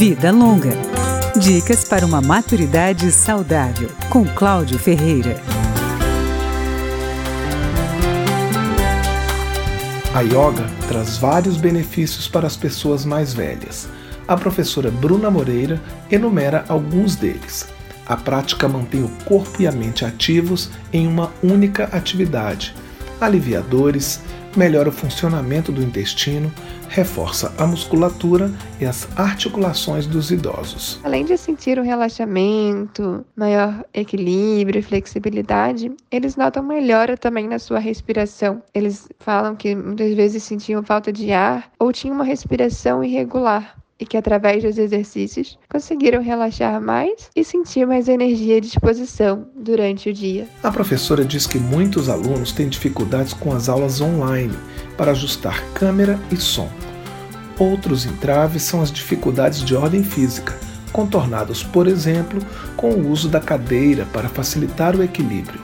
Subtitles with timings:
[0.00, 0.70] Vida Longa.
[1.38, 5.38] Dicas para uma maturidade saudável, com Cláudio Ferreira.
[10.14, 13.90] A yoga traz vários benefícios para as pessoas mais velhas.
[14.26, 15.78] A professora Bruna Moreira
[16.10, 17.68] enumera alguns deles.
[18.06, 22.74] A prática mantém o corpo e a mente ativos em uma única atividade,
[23.20, 24.22] alivia dores,
[24.56, 26.52] melhora o funcionamento do intestino,
[26.88, 28.50] reforça a musculatura
[28.80, 30.98] e as articulações dos idosos.
[31.04, 37.78] Além de sentir um relaxamento, maior equilíbrio e flexibilidade, eles notam melhora também na sua
[37.78, 38.62] respiração.
[38.74, 44.06] Eles falam que muitas vezes sentiam falta de ar ou tinham uma respiração irregular e
[44.06, 50.12] que, através dos exercícios, conseguiram relaxar mais e sentir mais energia e disposição durante o
[50.12, 50.48] dia.
[50.62, 54.56] A professora diz que muitos alunos têm dificuldades com as aulas online
[54.96, 56.68] para ajustar câmera e som.
[57.58, 60.58] Outros entraves são as dificuldades de ordem física,
[60.92, 62.40] contornados, por exemplo,
[62.74, 65.60] com o uso da cadeira para facilitar o equilíbrio.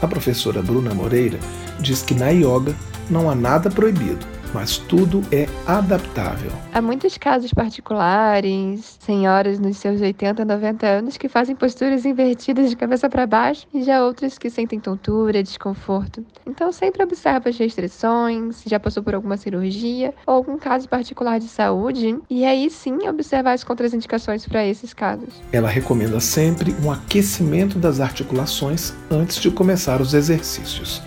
[0.00, 1.38] A professora Bruna Moreira
[1.80, 2.74] diz que na yoga
[3.10, 6.50] não há nada proibido mas tudo é adaptável.
[6.72, 12.76] Há muitos casos particulares, senhoras nos seus 80, 90 anos que fazem posturas invertidas de
[12.76, 16.24] cabeça para baixo e já outras que sentem tontura, desconforto.
[16.46, 21.38] Então sempre observe as restrições, se já passou por alguma cirurgia ou algum caso particular
[21.38, 25.34] de saúde e aí sim observar as contraindicações para esses casos.
[25.52, 31.02] Ela recomenda sempre um aquecimento das articulações antes de começar os exercícios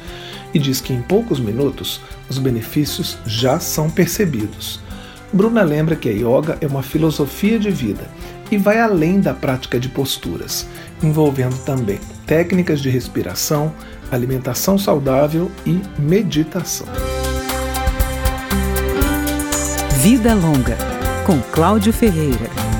[0.53, 4.79] e diz que em poucos minutos os benefícios já são percebidos.
[5.33, 8.09] Bruna lembra que a yoga é uma filosofia de vida
[8.51, 10.67] e vai além da prática de posturas,
[11.01, 13.73] envolvendo também técnicas de respiração,
[14.11, 16.87] alimentação saudável e meditação.
[20.01, 20.77] Vida Longa,
[21.25, 22.70] com Cláudio Ferreira.